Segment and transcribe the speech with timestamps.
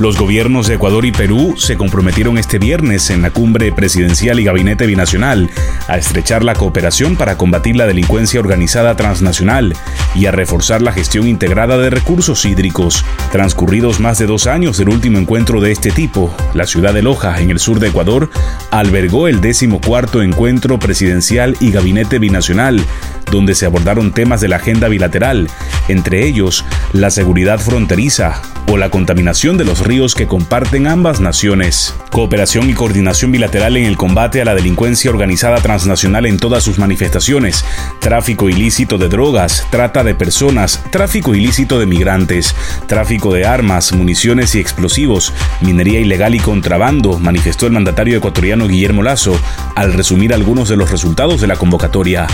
[0.00, 4.44] Los gobiernos de Ecuador y Perú se comprometieron este viernes en la cumbre presidencial y
[4.44, 5.48] gabinete binacional
[5.86, 9.76] a estrechar la cooperación para combatir la delincuencia organizada transnacional
[10.16, 13.04] y a reforzar la gestión integrada de recursos hídricos.
[13.30, 17.40] Transcurridos más de dos años del último encuentro de este tipo, la ciudad de Loja,
[17.40, 18.30] en el sur de Ecuador,
[18.72, 22.84] albergó el decimocuarto encuentro presidencial y gabinete binacional,
[23.30, 25.48] donde se abordaron temas de la agenda bilateral,
[25.86, 31.94] entre ellos la seguridad fronteriza o la contaminación de los ríos que comparten ambas naciones,
[32.10, 36.78] cooperación y coordinación bilateral en el combate a la delincuencia organizada transnacional en todas sus
[36.78, 37.64] manifestaciones,
[38.00, 44.54] tráfico ilícito de drogas, trata de personas, tráfico ilícito de migrantes, tráfico de armas, municiones
[44.54, 49.38] y explosivos, minería ilegal y contrabando, manifestó el mandatario ecuatoriano Guillermo Lazo
[49.76, 52.26] al resumir algunos de los resultados de la convocatoria.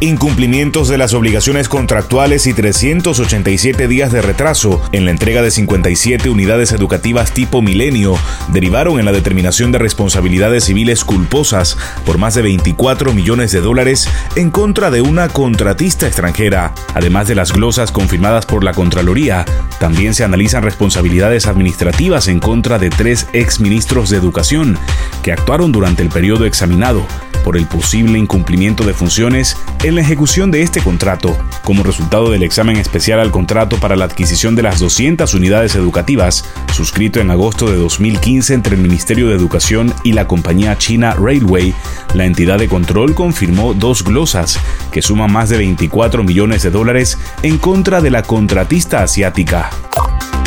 [0.00, 6.28] Incumplimientos de las obligaciones contractuales y 387 días de retraso en la entrega de 57
[6.28, 8.14] unidades educativas tipo milenio
[8.48, 14.06] derivaron en la determinación de responsabilidades civiles culposas por más de 24 millones de dólares
[14.36, 16.74] en contra de una contratista extranjera.
[16.92, 19.46] Además de las glosas confirmadas por la Contraloría,
[19.80, 24.78] también se analizan responsabilidades administrativas en contra de tres exministros de Educación
[25.22, 27.06] que actuaron durante el periodo examinado
[27.46, 32.42] por el posible incumplimiento de funciones en la ejecución de este contrato, como resultado del
[32.42, 36.44] examen especial al contrato para la adquisición de las 200 unidades educativas,
[36.74, 41.72] suscrito en agosto de 2015 entre el Ministerio de Educación y la compañía china Railway,
[42.14, 44.58] la entidad de control confirmó dos glosas
[44.90, 49.70] que suman más de 24 millones de dólares en contra de la contratista asiática.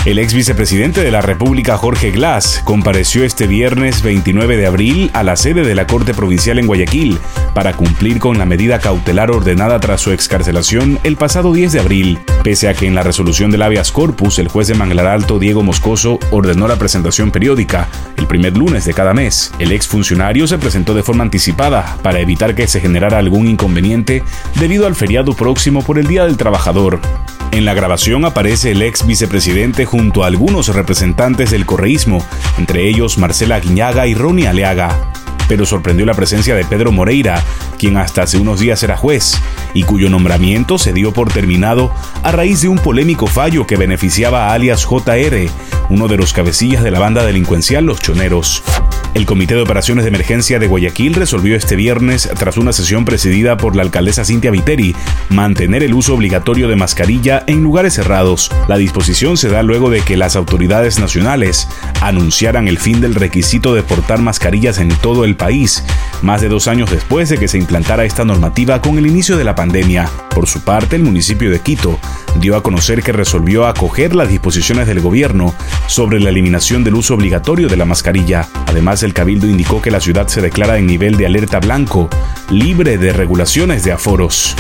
[0.10, 5.22] El ex vicepresidente de la República, Jorge Glass, compareció este viernes 29 de abril a
[5.22, 7.20] la sede de la Corte Provincial en Guayaquil
[7.54, 12.20] para cumplir con la medida cautelar ordenada tras su excarcelación el pasado 10 de abril,
[12.44, 15.62] pese a que en la resolución del habeas corpus el juez de Manglar Alto, Diego
[15.62, 19.52] Moscoso, ordenó la presentación periódica el primer lunes de cada mes.
[19.60, 24.24] El ex funcionario se presentó de forma anticipada para evitar que se generara algún inconveniente
[24.56, 27.00] debido al feriado próximo por el Día del Trabajador.
[27.52, 32.24] En la grabación aparece el ex vicepresidente junto a algunos representantes del correísmo,
[32.60, 35.12] entre ellos Marcela Guiñaga y Ronnie Aleaga.
[35.48, 37.44] Pero sorprendió la presencia de Pedro Moreira,
[37.80, 39.42] quien hasta hace unos días era juez,
[39.74, 44.48] y cuyo nombramiento se dio por terminado a raíz de un polémico fallo que beneficiaba
[44.48, 45.50] a alias JR,
[45.90, 48.64] uno de los cabecillas de la banda delincuencial Los Choneros.
[49.16, 53.58] El Comité de Operaciones de Emergencia de Guayaquil resolvió este viernes, tras una sesión presidida
[53.58, 54.96] por la alcaldesa Cintia Viteri,
[55.30, 58.52] mantener el uso obligatorio de mascarilla en lugares cerrados.
[58.68, 61.68] La disposición se da luego de que las autoridades nacionales
[62.02, 65.84] anunciaran el fin del requisito de portar mascarillas en todo el país,
[66.22, 69.44] más de dos años después de que se implantara esta normativa con el inicio de
[69.44, 70.10] la pandemia.
[70.30, 72.00] Por su parte, el municipio de Quito
[72.36, 75.54] dio a conocer que resolvió acoger las disposiciones del gobierno
[75.88, 78.48] sobre la eliminación del uso obligatorio de la mascarilla.
[78.68, 82.10] Además, el cabildo indicó que la ciudad se declara en nivel de alerta blanco,
[82.50, 84.56] libre de regulaciones de aforos.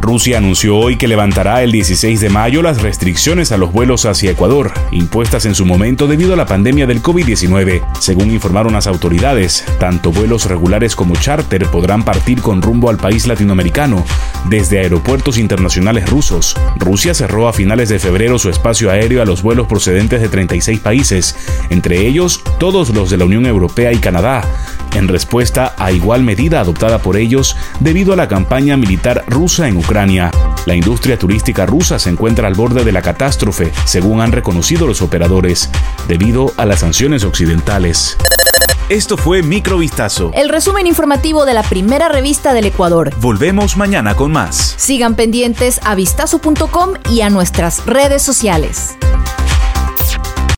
[0.00, 4.30] Rusia anunció hoy que levantará el 16 de mayo las restricciones a los vuelos hacia
[4.30, 7.82] Ecuador, impuestas en su momento debido a la pandemia del COVID-19.
[7.98, 13.26] Según informaron las autoridades, tanto vuelos regulares como charter podrán partir con rumbo al país
[13.26, 14.04] latinoamericano
[14.48, 16.54] desde aeropuertos internacionales rusos.
[16.76, 20.78] Rusia cerró a finales de febrero su espacio aéreo a los vuelos procedentes de 36
[20.80, 21.36] países,
[21.70, 24.42] entre ellos todos los de la Unión Europea y Canadá,
[24.94, 29.76] en respuesta a igual medida adoptada por ellos debido a la campaña militar rusa en
[29.78, 29.85] Ucrania.
[30.66, 35.00] La industria turística rusa se encuentra al borde de la catástrofe, según han reconocido los
[35.00, 35.70] operadores,
[36.08, 38.16] debido a las sanciones occidentales.
[38.88, 40.32] Esto fue Microvistazo.
[40.34, 43.12] El resumen informativo de la primera revista del Ecuador.
[43.20, 44.74] Volvemos mañana con más.
[44.76, 48.96] Sigan pendientes a vistazo.com y a nuestras redes sociales.